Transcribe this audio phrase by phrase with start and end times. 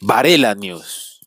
[0.00, 1.26] Varela News.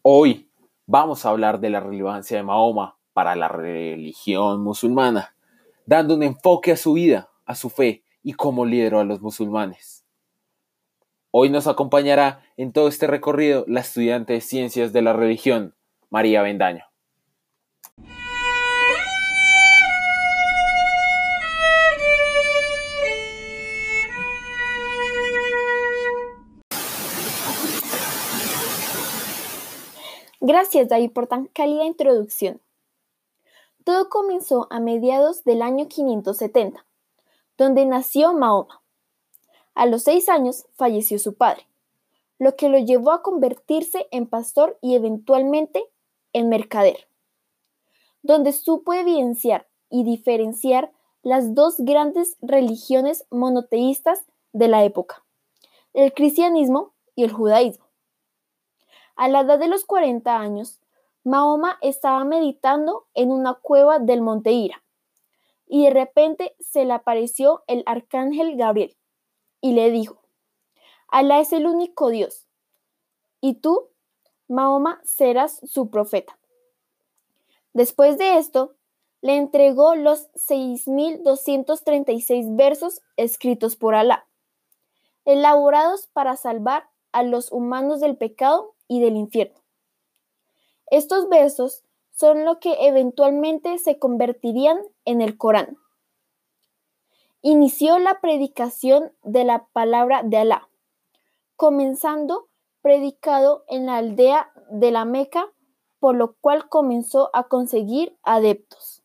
[0.00, 0.50] Hoy
[0.86, 5.36] vamos a hablar de la relevancia de Mahoma para la religión musulmana,
[5.84, 10.03] dando un enfoque a su vida, a su fe y cómo lideró a los musulmanes.
[11.36, 15.74] Hoy nos acompañará en todo este recorrido la estudiante de Ciencias de la Religión,
[16.08, 16.84] María Bendaño.
[30.38, 32.60] Gracias, David, por tan cálida introducción.
[33.82, 36.86] Todo comenzó a mediados del año 570,
[37.58, 38.83] donde nació Mahoma.
[39.74, 41.66] A los seis años falleció su padre,
[42.38, 45.84] lo que lo llevó a convertirse en pastor y eventualmente
[46.32, 47.08] en mercader,
[48.22, 55.24] donde supo evidenciar y diferenciar las dos grandes religiones monoteístas de la época,
[55.92, 57.86] el cristianismo y el judaísmo.
[59.16, 60.80] A la edad de los 40 años,
[61.24, 64.84] Mahoma estaba meditando en una cueva del Monte Ira,
[65.66, 68.94] y de repente se le apareció el arcángel Gabriel
[69.64, 70.20] y le dijo,
[71.08, 72.46] Alá es el único Dios,
[73.40, 73.88] y tú,
[74.46, 76.38] Mahoma, serás su profeta.
[77.72, 78.74] Después de esto,
[79.22, 84.28] le entregó los 6.236 versos escritos por Alá,
[85.24, 89.62] elaborados para salvar a los humanos del pecado y del infierno.
[90.90, 95.78] Estos versos son lo que eventualmente se convertirían en el Corán.
[97.46, 100.70] Inició la predicación de la palabra de Alá,
[101.56, 102.48] comenzando
[102.80, 105.52] predicado en la aldea de la Meca,
[105.98, 109.04] por lo cual comenzó a conseguir adeptos.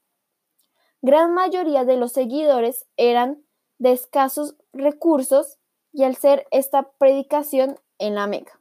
[1.01, 3.43] Gran mayoría de los seguidores eran
[3.77, 5.57] de escasos recursos
[5.91, 8.57] y al ser esta predicación en la Meca